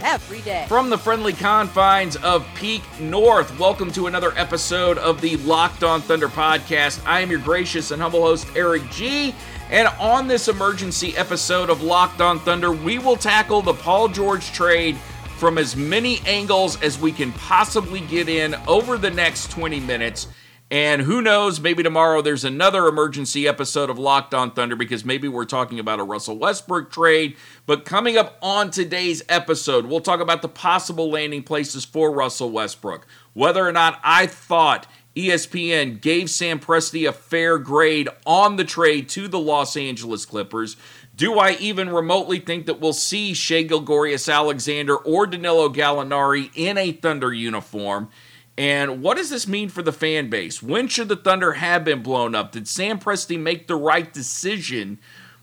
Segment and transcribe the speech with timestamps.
[0.00, 0.66] every day.
[0.68, 6.00] From the friendly confines of Peak North, welcome to another episode of the Locked On
[6.00, 7.04] Thunder podcast.
[7.06, 9.34] I am your gracious and humble host, Eric G.
[9.70, 14.52] And on this emergency episode of Locked On Thunder, we will tackle the Paul George
[14.52, 14.96] trade
[15.36, 20.26] from as many angles as we can possibly get in over the next 20 minutes.
[20.70, 25.26] And who knows, maybe tomorrow there's another emergency episode of Locked on Thunder because maybe
[25.26, 27.36] we're talking about a Russell Westbrook trade.
[27.64, 32.50] But coming up on today's episode, we'll talk about the possible landing places for Russell
[32.50, 33.06] Westbrook.
[33.32, 34.86] Whether or not I thought
[35.16, 40.76] ESPN gave Sam Presti a fair grade on the trade to the Los Angeles Clippers.
[41.16, 46.92] Do I even remotely think that we'll see Shai Gilgeous-Alexander or Danilo Gallinari in a
[46.92, 48.10] Thunder uniform?
[48.58, 50.60] And what does this mean for the fan base?
[50.60, 52.50] When should the Thunder have been blown up?
[52.50, 54.98] Did Sam Presti make the right decision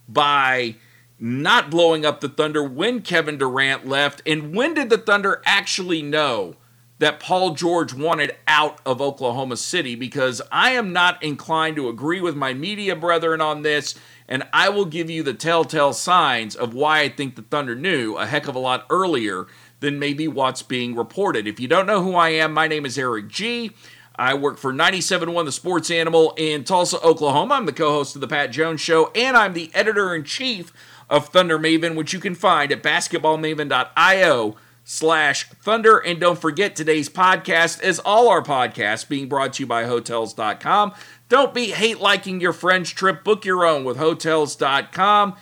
[0.10, 0.76] by
[1.18, 4.22] not blowing up the Thunder when Kevin Durant left?
[4.26, 6.56] And when did the Thunder actually know
[7.00, 9.96] that Paul George wanted out of Oklahoma City?
[9.96, 13.96] Because I am not inclined to agree with my media brethren on this.
[14.28, 18.18] And I will give you the telltale signs of why I think the Thunder knew
[18.18, 19.48] a heck of a lot earlier
[19.80, 21.48] than maybe what's being reported.
[21.48, 23.72] If you don't know who I am, my name is Eric G.
[24.18, 27.56] I work for 97.1 The Sports Animal in Tulsa, Oklahoma.
[27.56, 30.72] I'm the co host of The Pat Jones Show, and I'm the editor in chief
[31.10, 34.56] of Thunder Maven, which you can find at basketballmaven.io
[34.86, 35.98] slash thunder.
[35.98, 40.94] And don't forget today's podcast, is all our podcasts, being brought to you by Hotels.com.
[41.28, 43.24] Don't be hate liking your friend's trip.
[43.24, 45.36] Book your own with Hotels.com.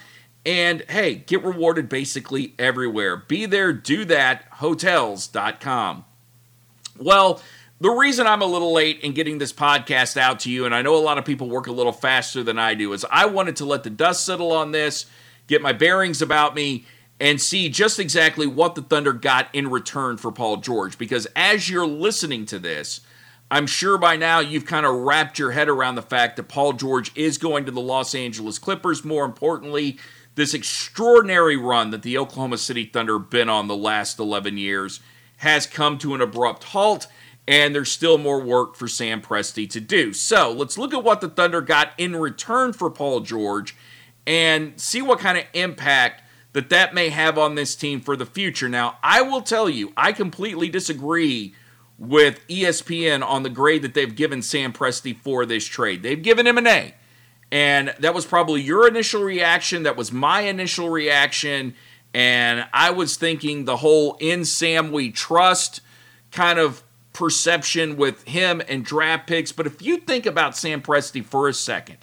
[0.46, 3.16] And hey, get rewarded basically everywhere.
[3.16, 6.06] Be there, do that, hotels.com.
[7.00, 7.42] Well,
[7.80, 10.82] the reason I'm a little late in getting this podcast out to you, and I
[10.82, 13.56] know a lot of people work a little faster than I do, is I wanted
[13.58, 15.06] to let the dust settle on this,
[15.48, 16.86] get my bearings about me,
[17.20, 20.98] and see just exactly what the Thunder got in return for Paul George.
[20.98, 23.02] Because as you're listening to this,
[23.50, 26.74] I'm sure by now you've kind of wrapped your head around the fact that Paul
[26.74, 29.04] George is going to the Los Angeles Clippers.
[29.04, 30.00] More importantly,
[30.36, 35.00] this extraordinary run that the Oklahoma City Thunder have been on the last 11 years
[35.38, 37.08] has come to an abrupt halt,
[37.48, 40.14] and there's still more work for Sam Presti to do.
[40.14, 43.76] So let's look at what the Thunder got in return for Paul George
[44.26, 46.22] and see what kind of impact
[46.54, 48.70] that that may have on this team for the future.
[48.70, 51.56] Now, I will tell you, I completely disagree
[51.98, 56.04] with ESPN on the grade that they've given Sam Presti for this trade.
[56.04, 56.94] They've given him an A.
[57.54, 59.84] And that was probably your initial reaction.
[59.84, 61.76] That was my initial reaction.
[62.12, 65.82] And I was thinking the whole in Sam we trust
[66.32, 66.82] kind of
[67.14, 69.52] perception with him and draft picks.
[69.52, 72.00] But if you think about Sam Presti for a second,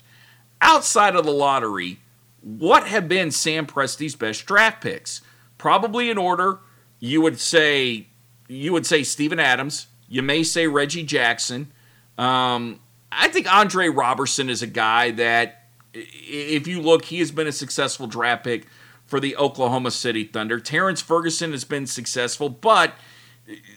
[0.61, 1.99] outside of the lottery,
[2.43, 5.21] what have been Sam Presti's best draft picks?
[5.59, 6.61] Probably in order,
[7.01, 8.07] you would say
[8.47, 9.89] you would say Steven Adams.
[10.09, 11.73] You may say Reggie Jackson.
[12.17, 12.79] Um,
[13.13, 17.53] I think Andre Roberson is a guy that, if you look, he has been a
[17.53, 18.67] successful draft pick
[19.05, 20.61] for the Oklahoma City Thunder.
[20.61, 22.95] Terrance Ferguson has been successful, but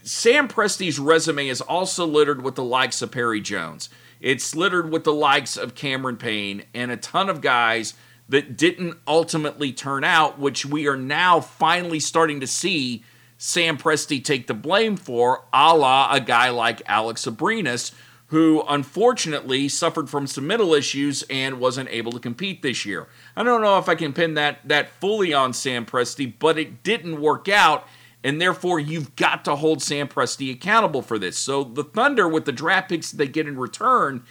[0.04, 3.90] Sam Presti's resume is also littered with the likes of Perry Jones.
[4.20, 7.96] It's littered with the likes of Cameron Payne and a ton of guys
[8.30, 13.04] that didn't ultimately turn out, which we are now finally starting to see
[13.38, 17.92] Sam Presti take the blame for, a la a guy like Alex Abrines,
[18.34, 23.08] who unfortunately suffered from some mental issues and wasn't able to compete this year.
[23.36, 26.82] I don't know if I can pin that that fully on Sam Presti, but it
[26.82, 27.88] didn't work out,
[28.24, 31.38] and therefore you've got to hold Sam Presti accountable for this.
[31.38, 34.24] So the Thunder, with the draft picks they get in return,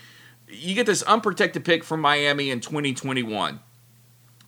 [0.49, 3.61] you get this unprotected pick from Miami in 2021.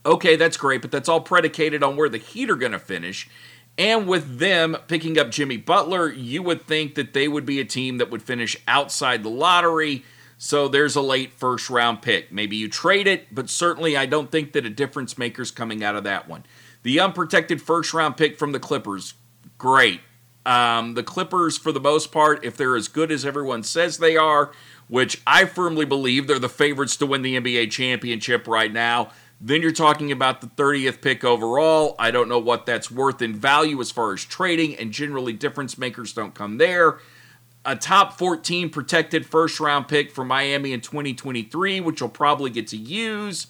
[0.05, 3.31] Okay, that's great, but that's all predicated on where the Heat are going to finish.
[3.76, 7.65] And with them picking up Jimmy Butler, you would think that they would be a
[7.65, 10.05] team that would finish outside the lottery.
[10.38, 12.31] So there's a late first round pick.
[12.31, 15.97] Maybe you trade it, but certainly I don't think that a difference maker's coming out
[15.97, 16.44] of that one.
[16.82, 19.15] The unprotected first round pick from the Clippers,
[19.59, 20.00] great.
[20.47, 24.17] Um, the Clippers, for the most part, if they're as good as everyone says they
[24.17, 24.53] are,
[24.88, 29.11] which I firmly believe they're the favorites to win the NBA championship right now,
[29.46, 31.96] then you're talking about the 30th pick overall.
[31.99, 35.76] I don't know what that's worth in value as far as trading, and generally difference
[35.76, 36.99] makers don't come there.
[37.67, 42.69] A top 14 protected first round pick for Miami in 2023, which you'll probably get
[42.69, 43.46] to use.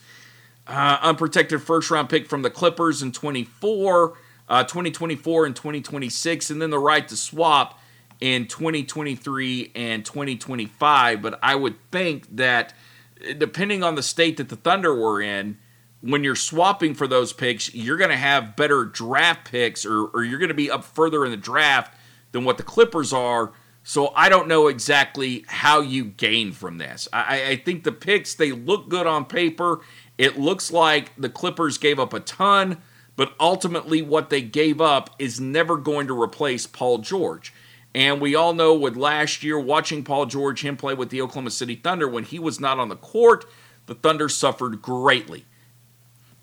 [0.66, 4.18] Uh, unprotected first round pick from the Clippers in 24,
[4.48, 7.78] uh, 2024 and 2026, and then the right to swap
[8.20, 11.22] in 2023 and 2025.
[11.22, 12.74] But I would think that
[13.38, 15.58] depending on the state that the Thunder were in,
[16.04, 20.22] when you're swapping for those picks, you're going to have better draft picks or, or
[20.22, 21.96] you're going to be up further in the draft
[22.32, 23.52] than what the Clippers are.
[23.84, 27.08] So I don't know exactly how you gain from this.
[27.10, 29.80] I, I think the picks, they look good on paper.
[30.18, 32.82] It looks like the Clippers gave up a ton,
[33.16, 37.54] but ultimately what they gave up is never going to replace Paul George.
[37.94, 41.50] And we all know with last year watching Paul George, him play with the Oklahoma
[41.50, 43.46] City Thunder, when he was not on the court,
[43.86, 45.46] the Thunder suffered greatly.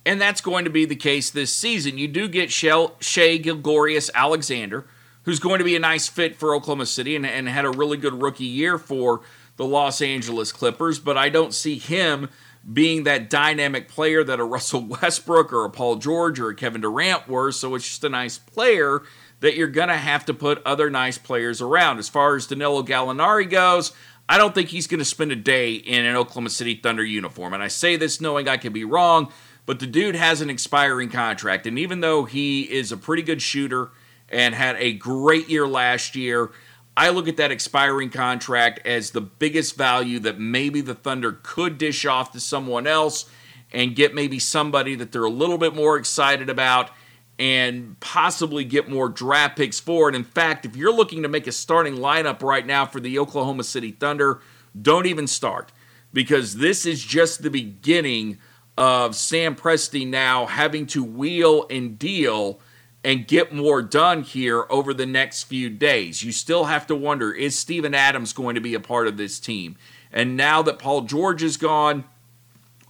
[0.05, 1.97] And that's going to be the case this season.
[1.97, 4.87] You do get Shai Gilgeous Alexander,
[5.23, 7.97] who's going to be a nice fit for Oklahoma City and, and had a really
[7.97, 9.21] good rookie year for
[9.57, 12.29] the Los Angeles Clippers, but I don't see him
[12.73, 16.81] being that dynamic player that a Russell Westbrook or a Paul George or a Kevin
[16.81, 17.51] Durant were.
[17.51, 19.03] So it's just a nice player
[19.39, 21.99] that you're going to have to put other nice players around.
[21.99, 23.91] As far as Danilo Gallinari goes,
[24.29, 27.53] I don't think he's going to spend a day in an Oklahoma City Thunder uniform.
[27.53, 29.31] And I say this knowing I could be wrong
[29.65, 31.67] but the dude has an expiring contract.
[31.67, 33.89] And even though he is a pretty good shooter
[34.29, 36.51] and had a great year last year,
[36.95, 41.77] I look at that expiring contract as the biggest value that maybe the Thunder could
[41.77, 43.29] dish off to someone else
[43.71, 46.91] and get maybe somebody that they're a little bit more excited about
[47.39, 50.07] and possibly get more draft picks for.
[50.07, 53.17] And in fact, if you're looking to make a starting lineup right now for the
[53.17, 54.41] Oklahoma City Thunder,
[54.79, 55.71] don't even start
[56.13, 58.37] because this is just the beginning
[58.81, 62.59] of Sam Presti now having to wheel and deal
[63.03, 66.23] and get more done here over the next few days.
[66.23, 69.39] You still have to wonder is Steven Adams going to be a part of this
[69.39, 69.77] team?
[70.11, 72.05] And now that Paul George is gone,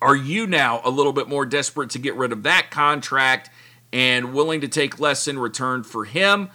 [0.02, 3.50] are you now a little bit more desperate to get rid of that contract
[3.92, 6.48] and willing to take less in return for him?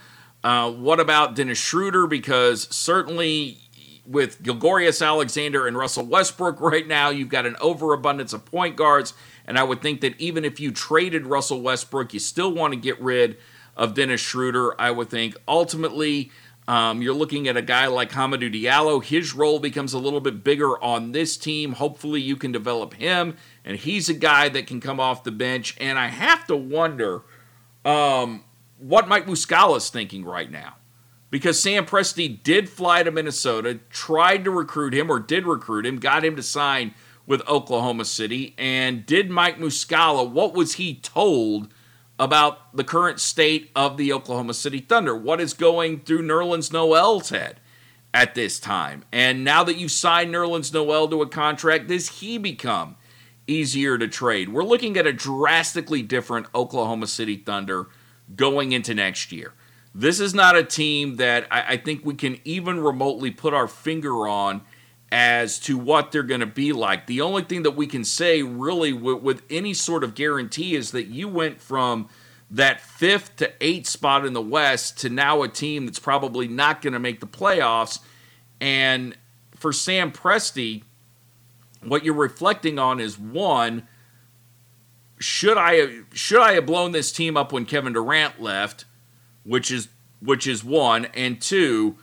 [0.43, 2.07] Uh, what about Dennis Schroeder?
[2.07, 3.59] Because certainly
[4.06, 9.14] with Gilgeous Alexander and Russell Westbrook right now, you've got an overabundance of point guards.
[9.46, 12.78] And I would think that even if you traded Russell Westbrook, you still want to
[12.78, 13.36] get rid
[13.76, 14.80] of Dennis Schroeder.
[14.80, 16.30] I would think ultimately
[16.68, 19.02] um, you're looking at a guy like Hamidou Diallo.
[19.02, 21.72] His role becomes a little bit bigger on this team.
[21.72, 25.76] Hopefully, you can develop him, and he's a guy that can come off the bench.
[25.80, 27.22] And I have to wonder
[27.84, 28.42] um,
[28.78, 30.75] what Mike Muscala is thinking right now
[31.37, 35.99] because Sam Presti did fly to Minnesota, tried to recruit him or did recruit him,
[35.99, 36.95] got him to sign
[37.26, 41.69] with Oklahoma City, and did Mike Muscala, what was he told
[42.19, 45.14] about the current state of the Oklahoma City Thunder?
[45.14, 47.61] What is going through Nerlens Noel's head
[48.14, 49.05] at this time?
[49.12, 52.97] And now that you've signed Nerlens Noel to a contract, does he become
[53.47, 54.49] easier to trade?
[54.49, 57.88] We're looking at a drastically different Oklahoma City Thunder
[58.35, 59.52] going into next year.
[59.98, 63.66] This is not a team that I, I think we can even remotely put our
[63.66, 64.60] finger on
[65.10, 67.06] as to what they're going to be like.
[67.06, 70.90] The only thing that we can say, really, with, with any sort of guarantee, is
[70.90, 72.10] that you went from
[72.50, 76.82] that fifth to eighth spot in the West to now a team that's probably not
[76.82, 78.00] going to make the playoffs.
[78.60, 79.16] And
[79.54, 80.82] for Sam Presti,
[81.82, 83.88] what you're reflecting on is one,
[85.18, 88.84] should I should I have blown this team up when Kevin Durant left,
[89.46, 89.88] which is
[90.20, 91.96] which is one, and two,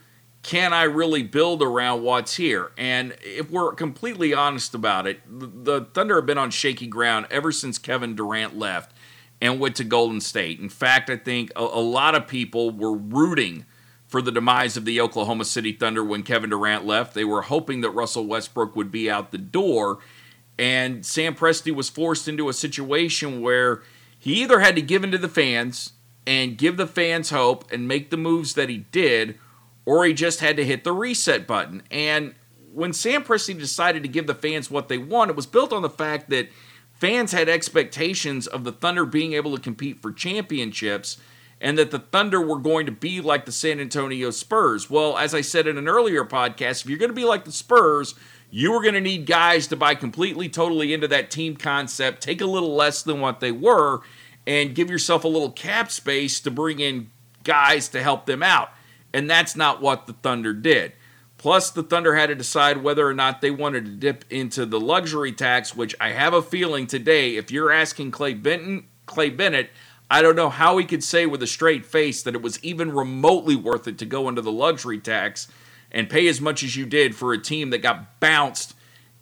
[0.43, 2.71] can I really build around what's here?
[2.77, 7.51] And if we're completely honest about it, the Thunder have been on shaky ground ever
[7.51, 8.95] since Kevin Durant left
[9.41, 10.59] and went to Golden State.
[10.59, 13.65] In fact, I think a, a lot of people were rooting
[14.07, 17.13] for the demise of the Oklahoma City Thunder when Kevin Durant left.
[17.13, 20.00] They were hoping that Russell Westbrook would be out the door.
[20.59, 23.81] And Sam Presti was forced into a situation where
[24.19, 25.93] he either had to give in to the fans
[26.25, 29.38] and give the fans hope and make the moves that he did,
[29.86, 31.84] or he just had to hit the reset button.
[31.92, 32.36] And
[32.74, 35.82] when Sam Presti decided to give the fans what they want, it was built on
[35.82, 36.50] the fact that
[36.92, 41.18] fans had expectations of the Thunder being able to compete for championships
[41.62, 44.89] and that the Thunder were going to be like the San Antonio Spurs.
[44.89, 47.51] Well, as I said in an earlier podcast, if you're going to be like the
[47.51, 48.15] Spurs,
[48.50, 52.42] you were going to need guys to buy completely, totally into that team concept, take
[52.42, 54.01] a little less than what they were,
[54.45, 57.09] and give yourself a little cap space to bring in
[57.43, 58.71] guys to help them out.
[59.13, 60.93] And that's not what the Thunder did.
[61.38, 64.79] Plus, the Thunder had to decide whether or not they wanted to dip into the
[64.79, 69.69] luxury tax, which I have a feeling today, if you're asking Clay Benton, Clay Bennett,
[70.09, 72.93] I don't know how he could say with a straight face that it was even
[72.93, 75.47] remotely worth it to go into the luxury tax
[75.91, 78.73] and pay as much as you did for a team that got bounced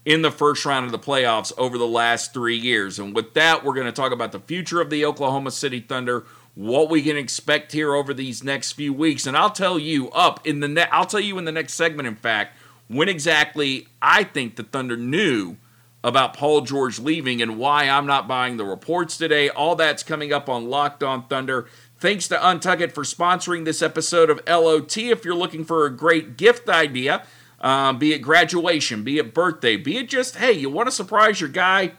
[0.05, 2.97] in the first round of the playoffs over the last three years.
[2.97, 6.25] And with that, we're going to talk about the future of the Oklahoma City Thunder,
[6.55, 9.27] what we can expect here over these next few weeks.
[9.27, 12.07] And I'll tell you up in the ne- I'll tell you in the next segment,
[12.07, 15.57] in fact, when exactly I think the Thunder knew
[16.03, 19.49] about Paul George leaving and why I'm not buying the reports today.
[19.49, 21.67] All that's coming up on Locked On Thunder.
[21.99, 24.97] Thanks to Untuckit for sponsoring this episode of LOT.
[24.97, 27.23] If you're looking for a great gift idea,
[27.61, 31.39] uh, be it graduation, be it birthday, be it just, hey, you want to surprise
[31.39, 31.93] your guy,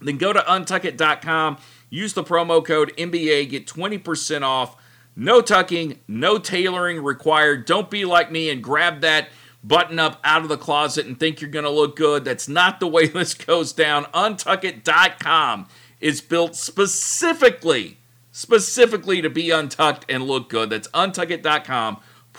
[0.00, 4.76] then go to untuckit.com, use the promo code NBA, get 20% off.
[5.16, 7.66] No tucking, no tailoring required.
[7.66, 9.28] Don't be like me and grab that
[9.62, 12.24] button up out of the closet and think you're going to look good.
[12.24, 14.04] That's not the way this goes down.
[14.06, 15.68] Untuckit.com
[16.00, 17.98] is built specifically,
[18.32, 20.70] specifically to be untucked and look good.
[20.70, 21.98] That's untuckit.com.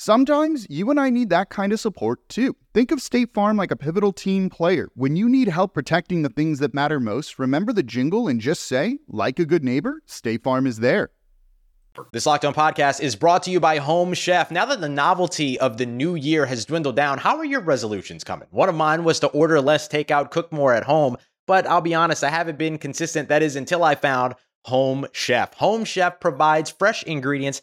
[0.00, 2.54] Sometimes you and I need that kind of support too.
[2.72, 4.90] Think of State Farm like a pivotal team player.
[4.94, 8.62] When you need help protecting the things that matter most, remember the jingle and just
[8.62, 11.10] say, like a good neighbor, State Farm is there.
[12.12, 14.52] This Locked On podcast is brought to you by Home Chef.
[14.52, 18.22] Now that the novelty of the new year has dwindled down, how are your resolutions
[18.22, 18.46] coming?
[18.52, 21.16] One of mine was to order less takeout, cook more at home,
[21.48, 23.28] but I'll be honest, I haven't been consistent.
[23.30, 24.36] That is until I found
[24.66, 25.54] Home Chef.
[25.54, 27.62] Home Chef provides fresh ingredients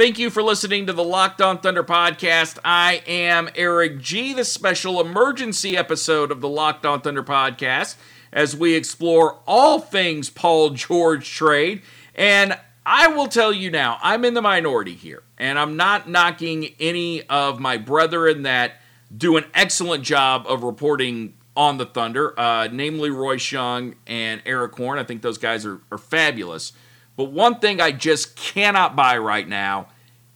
[0.00, 2.58] Thank you for listening to the Locked On Thunder podcast.
[2.64, 7.96] I am Eric G, the special emergency episode of the Locked On Thunder podcast,
[8.32, 11.82] as we explore all things Paul George trade.
[12.14, 16.74] And I will tell you now, I'm in the minority here, and I'm not knocking
[16.80, 18.76] any of my brethren that
[19.14, 24.74] do an excellent job of reporting on the Thunder, uh, namely Royce Young and Erik
[24.74, 24.98] Horne.
[24.98, 26.72] I think those guys are, are fabulous.
[27.20, 29.88] But one thing I just cannot buy right now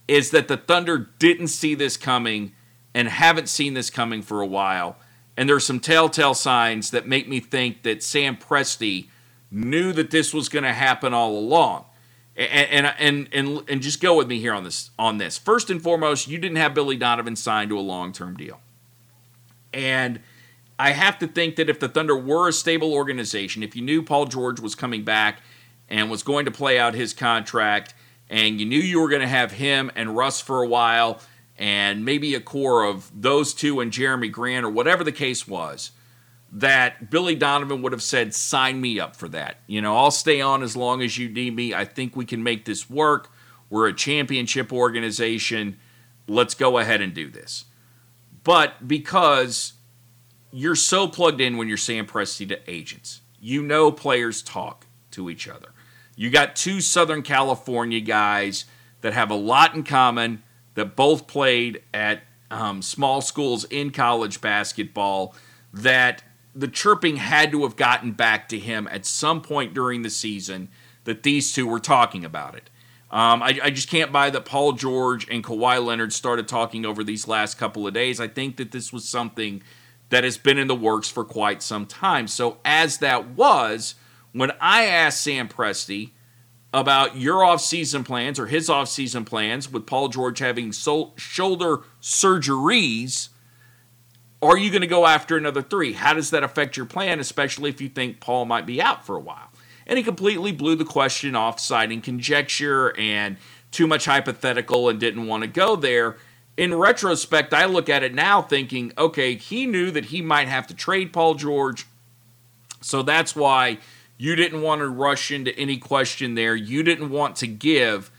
[0.07, 2.53] is that the Thunder didn't see this coming
[2.93, 4.95] and haven't seen this coming for a while.
[5.35, 9.07] And there's some telltale signs that make me think that Sam Presti
[9.49, 11.85] knew that this was going to happen all along.
[12.35, 15.39] And, and and and just go with me here on this on this.
[15.39, 18.61] First and foremost, you didn't have Billy Donovan signed to a long-term deal.
[19.73, 20.19] And
[20.77, 24.03] I have to think that if the Thunder were a stable organization, if you knew
[24.03, 25.41] Paul George was coming back
[25.89, 27.93] and was going to play out his contract,
[28.29, 31.19] and you knew you were going to have him and Russ for a while,
[31.57, 35.91] and maybe a core of those two and Jerami Grant or whatever the case was,
[36.51, 39.57] that Billy Donovan would have said, sign me up for that.
[39.67, 41.73] You know, I'll stay on as long as you need me.
[41.73, 43.29] I think we can make this work.
[43.69, 45.77] We're a championship organization.
[46.27, 47.65] Let's go ahead and do this.
[48.43, 49.73] But because
[50.51, 55.29] you're so plugged in when you're Sam Presti to agents, you know players talk to
[55.29, 55.69] each other.
[56.15, 58.65] You got two Southern California guys
[59.01, 60.43] that have a lot in common,
[60.75, 65.35] that both played at um, small schools in college basketball,
[65.73, 70.09] that the chirping had to have gotten back to him at some point during the
[70.09, 70.69] season
[71.03, 72.69] that these two were talking about it.
[73.11, 77.03] Um, I, I, just can't buy that Paul George and Kawhi Leonard started talking over
[77.03, 78.19] these last couple of days.
[78.19, 79.61] I think that this was something
[80.09, 82.27] that has been in the works for quite some time.
[82.27, 83.95] So, as that was,
[84.35, 86.11] when I asked Sam Presti
[86.73, 93.29] about your offseason plans or his offseason plans with Paul George having so- shoulder surgeries,
[94.41, 95.93] are you going to go after another three?
[95.93, 99.15] How does that affect your plan, especially if you think Paul might be out for
[99.15, 99.51] a while?
[99.87, 103.37] And he completely blew the question off, citing conjecture and
[103.71, 106.17] too much hypothetical and didn't want to go there.
[106.57, 110.67] In retrospect, I look at it now thinking, okay, he knew that he might have
[110.67, 111.85] to trade Paul George.
[112.81, 113.79] So that's why
[114.17, 116.55] you didn't want to rush into any question there.
[116.55, 118.11] You didn't want to give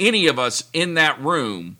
[0.00, 1.76] any of us in that room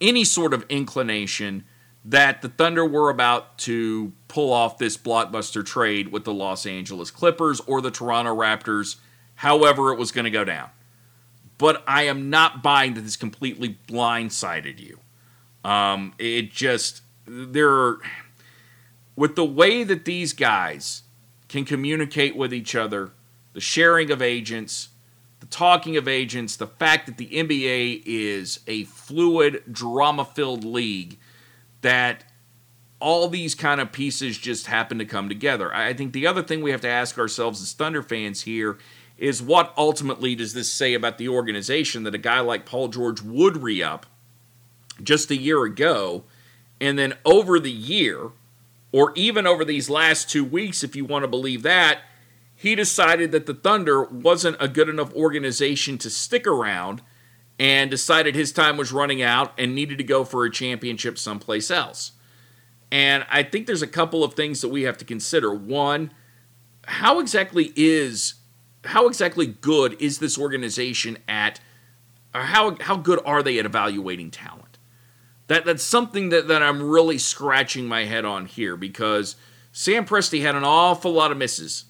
[0.00, 1.64] any sort of inclination
[2.04, 7.12] that the Thunder were about to pull off this blockbuster trade with the Los Angeles
[7.12, 8.96] Clippers or the Toronto Raptors,
[9.36, 10.70] however it was going to go down.
[11.58, 14.98] But I am not buying that this completely blindsided you.
[15.62, 18.00] Um, it just, there are,
[19.14, 21.02] with the way that these guys
[21.52, 23.12] can communicate with each other,
[23.52, 24.88] the sharing of agents,
[25.40, 31.18] the talking of agents, the fact that the NBA is a fluid, drama filled league
[31.82, 32.24] that
[33.00, 35.74] all these kind of pieces just happen to come together.
[35.74, 38.78] I think the other thing we have to ask ourselves as Thunder fans here
[39.18, 43.20] is what ultimately does this say about the organization that a guy like Paul George
[43.20, 44.06] would re up
[45.02, 46.24] just a year ago,
[46.80, 48.30] and then over the year,
[48.92, 52.02] or even over these last two weeks, if you want to believe that,
[52.54, 57.02] he decided that the Thunder wasn't a good enough organization to stick around
[57.58, 61.70] and decided his time was running out and needed to go for a championship someplace
[61.70, 62.12] else.
[62.90, 65.52] And I think there's a couple of things that we have to consider.
[65.54, 66.12] One,
[66.84, 68.34] how exactly is
[68.84, 71.60] how exactly good is this organization at
[72.34, 74.61] or how how good are they at evaluating talent?
[75.52, 79.36] That that's something that, that I'm really scratching my head on here because
[79.70, 81.84] Sam Presti had an awful lot of misses,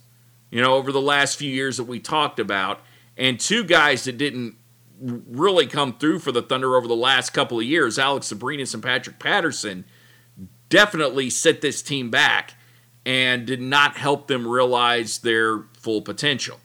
[0.51, 2.81] you know, over the last few years that we talked about,
[3.17, 4.57] and two guys that didn't
[5.01, 8.83] really come through for the Thunder over the last couple of years, Alex Abrines and
[8.83, 9.85] Patrick Patterson,
[10.69, 12.55] definitely set this team back
[13.07, 16.59] and did not help them realize their full potential.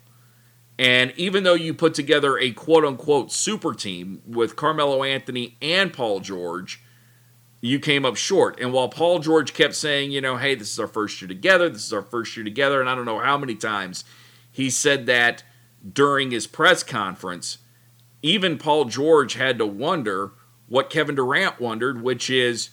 [0.80, 5.92] And even though you put together a quote unquote super team with Carmelo Anthony and
[5.92, 6.82] Paul George,
[7.60, 8.60] you came up short.
[8.60, 11.68] And while Paul George kept saying, you know, hey, this is our first year together,
[11.68, 14.04] this is our first year together, and I don't know how many times
[14.50, 15.42] he said that
[15.92, 17.58] during his press conference,
[18.22, 20.32] even Paul George had to wonder
[20.68, 22.70] what Kevin Durant wondered, which is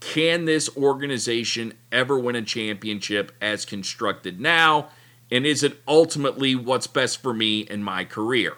[0.00, 4.88] can this organization ever win a championship as constructed now?
[5.30, 8.56] And is it ultimately what's best for me in my career?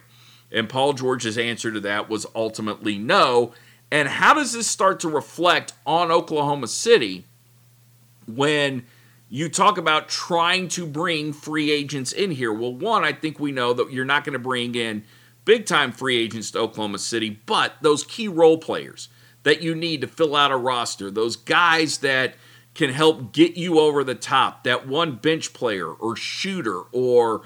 [0.52, 3.52] And Paul George's answer to that was ultimately no.
[3.90, 7.24] And how does this start to reflect on Oklahoma City
[8.26, 8.84] when
[9.28, 12.52] you talk about trying to bring free agents in here?
[12.52, 15.04] Well, one, I think we know that you're not going to bring in
[15.44, 19.08] big time free agents to Oklahoma City, but those key role players
[19.42, 22.34] that you need to fill out a roster, those guys that
[22.74, 27.42] can help get you over the top, that one bench player or shooter or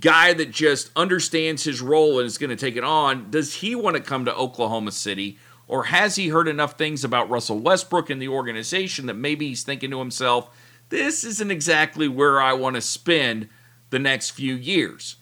[0.00, 3.74] guy that just understands his role and is going to take it on, does he
[3.74, 5.38] want to come to Oklahoma City?
[5.68, 9.64] Or has he heard enough things about Russell Westbrook and the organization that maybe he's
[9.64, 10.48] thinking to himself,
[10.88, 13.48] this isn't exactly where I want to spend
[13.90, 15.16] the next few years?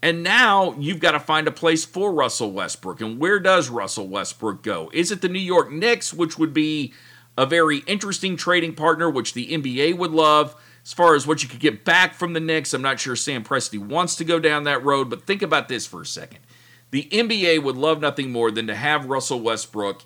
[0.00, 3.00] And now you've got to find a place for Russell Westbrook.
[3.00, 4.90] And where does Russell Westbrook go?
[4.94, 6.92] Is it the New York Knicks, which would be
[7.36, 10.54] a very interesting trading partner, which the NBA would love?
[10.84, 13.42] As far as what you could get back from the Knicks, I'm not sure Sam
[13.42, 16.38] Presti wants to go down that road, but think about this for a second.
[16.90, 20.02] The NBA would love nothing more than to have Russell Westbrook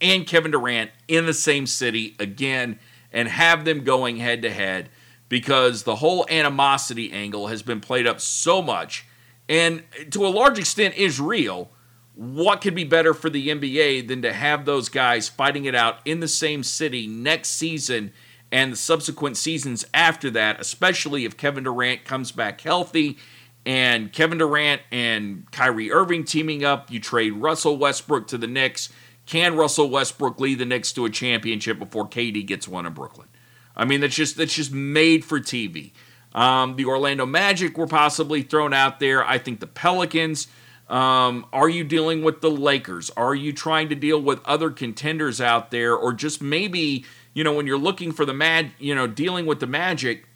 [0.00, 2.78] and Kevin Durant in the same city again
[3.12, 4.88] and have them going head to head
[5.28, 9.06] because the whole animosity angle has been played up so much
[9.48, 11.70] and to a large extent is real.
[12.14, 15.98] What could be better for the NBA than to have those guys fighting it out
[16.04, 18.12] in the same city next season
[18.50, 23.18] and the subsequent seasons after that, especially if Kevin Durant comes back healthy
[23.64, 28.88] and Kevin Durant and Kyrie Irving teaming up, you trade Russell Westbrook to the Knicks.
[29.26, 33.28] Can Russell Westbrook lead the Knicks to a championship before KD gets one in Brooklyn?
[33.76, 35.92] I mean, that's just that's just made for TV.
[36.34, 39.24] Um, the Orlando Magic were possibly thrown out there.
[39.24, 40.48] I think the Pelicans.
[40.88, 43.10] Um, are you dealing with the Lakers?
[43.16, 47.52] Are you trying to deal with other contenders out there, or just maybe you know
[47.52, 50.26] when you're looking for the mad, you know, dealing with the Magic?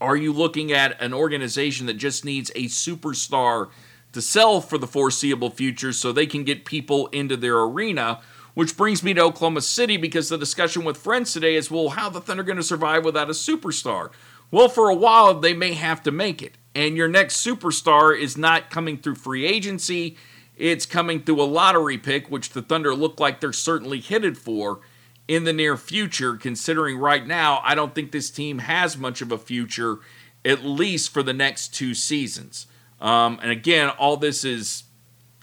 [0.00, 3.68] Are you looking at an organization that just needs a superstar
[4.12, 8.20] to sell for the foreseeable future so they can get people into their arena?
[8.54, 12.08] Which brings me to Oklahoma City because the discussion with friends today is well, how
[12.08, 14.10] the Thunder going to survive without a superstar?
[14.50, 16.56] Well, for a while, they may have to make it.
[16.74, 20.16] And your next superstar is not coming through free agency,
[20.56, 24.80] it's coming through a lottery pick, which the Thunder look like they're certainly headed for
[25.28, 29.30] in the near future, considering right now, I don't think this team has much of
[29.30, 29.98] a future,
[30.44, 32.66] at least for the next two seasons.
[33.00, 34.84] Um, and again, all this is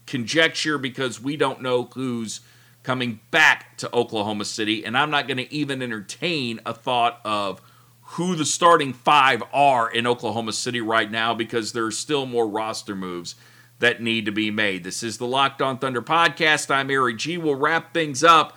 [0.07, 2.41] conjecture because we don't know who's
[2.81, 4.83] coming back to Oklahoma City.
[4.83, 7.61] And I'm not going to even entertain a thought of
[8.01, 12.95] who the starting five are in Oklahoma City right now because there's still more roster
[12.95, 13.35] moves
[13.79, 14.83] that need to be made.
[14.83, 16.73] This is the Locked On Thunder podcast.
[16.73, 17.37] I'm Eric G.
[17.37, 18.55] We'll wrap things up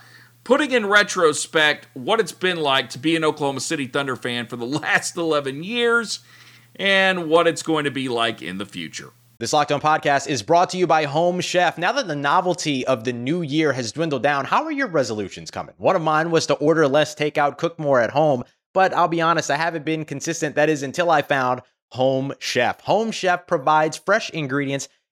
[0.49, 4.57] putting in retrospect what it's been like to be an Oklahoma City Thunder fan for
[4.57, 6.21] the last 11 years
[6.77, 9.11] and what it's going to be like in the future.
[9.39, 11.77] This Locked On podcast is brought to you by Home Chef.
[11.77, 15.51] Now that the novelty of the new year has dwindled down, how are your resolutions
[15.51, 15.75] coming?
[15.77, 19.21] One of mine was to order less takeout, cook more at home, but I'll be
[19.21, 20.55] honest, I haven't been consistent.
[20.55, 22.81] That is until I found Home Chef.
[22.81, 24.89] Home Chef provides fresh ingredients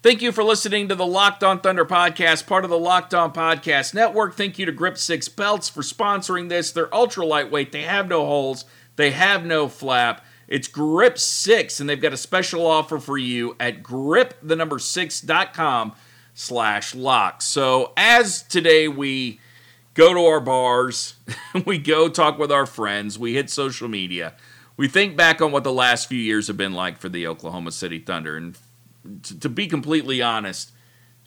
[0.00, 3.32] Thank you for listening to the Locked On Thunder podcast, part of the Locked On
[3.32, 4.36] Podcast Network.
[4.36, 6.70] Thank you to Grip Six Belts for sponsoring this.
[6.70, 10.24] They're ultra lightweight, they have no holes, they have no flap.
[10.46, 14.78] It's Grip Six, and they've got a special offer for you at grip the number
[14.78, 15.24] slash
[16.94, 17.42] lock.
[17.42, 19.40] So as today we
[19.94, 21.16] go to our bars,
[21.66, 24.34] we go talk with our friends, we hit social media,
[24.76, 27.72] we think back on what the last few years have been like for the Oklahoma
[27.72, 28.36] City Thunder.
[28.36, 28.56] And
[29.22, 30.72] to, to be completely honest,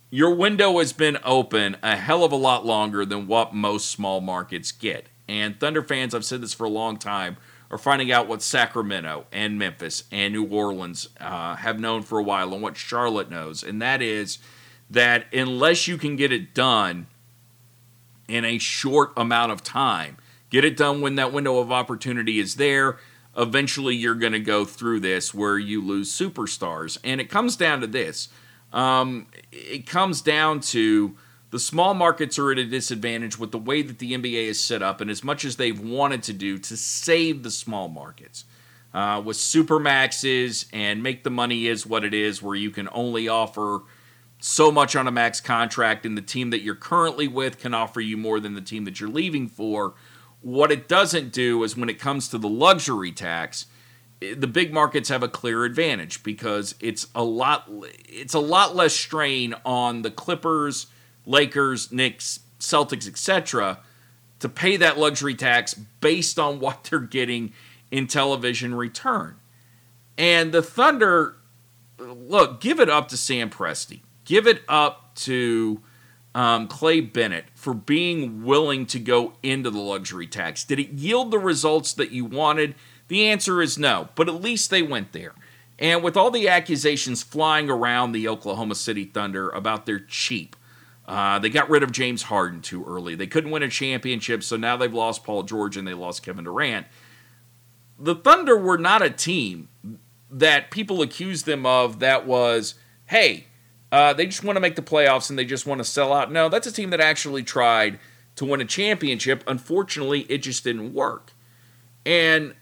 [0.10, 4.20] your window has been open a hell of a lot longer than what most small
[4.20, 5.08] markets get.
[5.28, 7.38] And Thunder fans, I've said this for a long time,
[7.72, 12.24] are finding out what Sacramento and Memphis and New Orleans uh, have known for a
[12.24, 13.64] while and what Charlotte knows.
[13.64, 14.40] And that is
[14.90, 17.08] that unless you can get it done
[18.28, 20.18] in a short amount of time,
[20.50, 22.98] get it done when that window of opportunity is there,
[23.38, 26.98] eventually you're going to go through this where you lose superstars.
[27.04, 28.30] And it comes down to this
[28.74, 31.16] um, it comes down to
[31.50, 34.82] the small markets are at a disadvantage with the way that the NBA is set
[34.82, 38.46] up, and as much as they've wanted to do to save the small markets
[38.94, 42.88] uh, with super maxes and make the money is what it is, where you can
[42.94, 43.82] only offer
[44.40, 48.00] so much on a max contract, and the team that you're currently with can offer
[48.00, 49.94] you more than the team that you're leaving for.
[50.42, 53.68] What it doesn't do is when it comes to the luxury tax,
[54.20, 57.70] the big markets have a clear advantage because it's a lot
[58.08, 60.88] it's a lot less strain on the Clippers,
[61.26, 63.80] Lakers, Knicks, Celtics, etc.
[64.40, 67.54] to pay that luxury tax based on what they're getting
[67.90, 69.36] in television return.
[70.18, 71.38] And the Thunder
[72.00, 74.02] look, give it up to Sam Presti.
[74.26, 75.82] Give it up to
[76.34, 80.64] um, Clay Bennett for being willing to go into the luxury tax.
[80.64, 82.76] Did it yield the results that you wanted?
[83.08, 85.34] The answer is no, but at least they went there.
[85.78, 90.56] And with all the accusations flying around the Oklahoma City Thunder about their cheap,
[91.08, 93.16] uh, they got rid of James Harden too early.
[93.16, 96.46] They couldn't win a championship, so now they've lost Paul George and they lost Kevin
[96.46, 96.88] Durant.
[98.00, 99.68] The Thunder were not a team
[100.30, 102.76] that people accused them of that was,
[103.08, 103.48] hey,
[103.92, 106.32] uh, they just want to make the playoffs and they just want to sell out.
[106.32, 108.00] No, that's a team that actually tried
[108.36, 109.44] to win a championship.
[109.48, 111.34] Unfortunately, it just didn't work.
[112.06, 112.56] And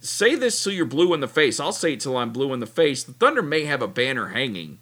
[0.00, 1.58] say this till you're blue in the face.
[1.58, 3.02] I'll say it till I'm blue in the face.
[3.02, 4.78] The Thunder may have a banner hanging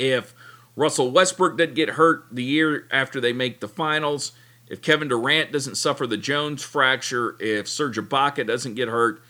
[0.00, 0.34] if
[0.76, 4.32] Russell Westbrook doesn't get hurt the year after they make the finals,
[4.66, 9.22] if Kevin Durant doesn't suffer the Jones fracture, if Serge Ibaka doesn't get hurt,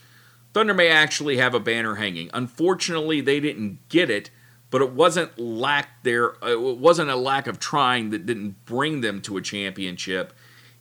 [0.52, 2.30] Thunder may actually have a banner hanging.
[2.34, 4.30] Unfortunately, they didn't get it
[4.70, 9.20] but it wasn't lack there it wasn't a lack of trying that didn't bring them
[9.22, 10.32] to a championship.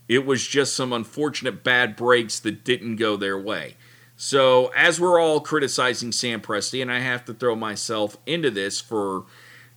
[0.08, 3.76] It was just some unfortunate bad breaks that didn't go their way.
[4.16, 8.82] So as we're all criticizing sam presti and i have to throw myself into this
[8.82, 9.26] for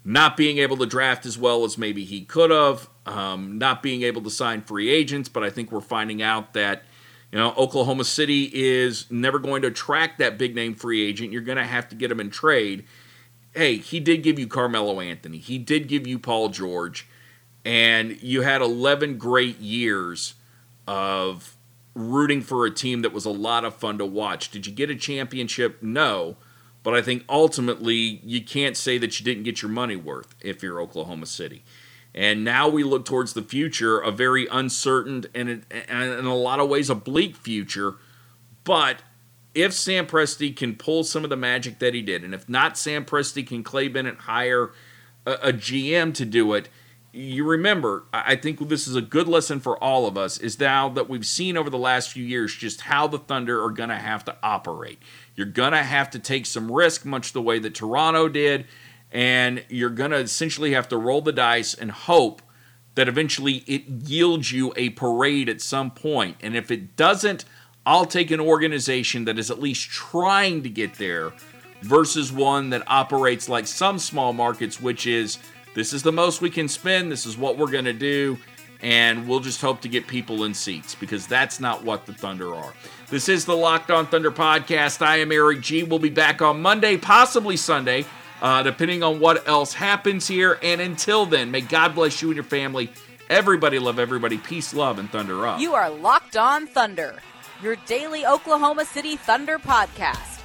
[0.05, 4.03] not being able to draft as well as maybe he could have um, not being
[4.03, 6.83] able to sign free agents but i think we're finding out that
[7.31, 11.33] you know oklahoma city is never going to attract that big name free agent.
[11.33, 12.85] You're going to have to get him in trade
[13.55, 15.39] hey, he did give you Carmelo Anthony.
[15.39, 17.07] He did give you Paul George.
[17.65, 20.35] And you had 11 great years
[20.87, 21.57] of
[21.95, 24.51] rooting for a team that was a lot of fun to watch.
[24.51, 25.83] Did you get a championship?
[25.83, 26.37] No.
[26.83, 30.63] But I think ultimately you can't say that you didn't get your money worth if
[30.63, 31.63] you're Oklahoma City.
[32.15, 36.69] And now we look towards the future, a very uncertain and in a lot of
[36.69, 37.95] ways a bleak future.
[38.65, 39.03] But
[39.55, 42.79] if Sam Presti can pull some of the magic that he did, and if not
[42.79, 44.73] Sam Presti, can Clay Bennett hire
[45.27, 46.69] a, a GM to do it?
[47.15, 50.89] You remember, I think this is a good lesson for all of us, is now
[50.91, 53.97] that we've seen over the last few years just how the Thunder are going to
[53.97, 54.99] have to operate.
[55.37, 58.67] You're going to have to take some risk, much the way that Toronto did,
[59.11, 62.41] and you're going to essentially have to roll the dice and hope
[62.95, 66.37] that eventually it yields you a parade at some point.
[66.41, 67.45] And if it doesn't,
[67.85, 71.33] I'll take an organization that is at least trying to get there
[71.83, 75.39] versus one that operates like some small markets, which is
[75.75, 78.39] this is the most we can spend, this is what we're going to do,
[78.83, 82.55] and we'll just hope to get people in seats because that's not what the Thunder
[82.55, 82.73] are.
[83.11, 85.03] This is the Locked On Thunder podcast.
[85.03, 85.83] I am Eric G.
[85.83, 88.05] We'll be back on Monday, possibly Sunday,
[88.41, 90.59] uh, depending on what else happens here.
[90.63, 92.91] And until then, may God bless you and your family.
[93.29, 94.39] Everybody love everybody.
[94.39, 95.59] Peace, love, and Thunder up.
[95.59, 97.19] You are Locked On Thunder
[97.63, 100.41] your daily Oklahoma City Thunder podcast.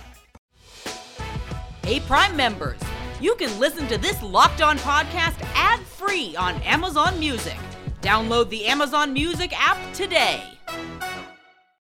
[1.83, 2.79] Hey, Prime members,
[3.19, 7.57] you can listen to this Locked On podcast ad free on Amazon Music.
[8.01, 10.56] Download the Amazon Music app today.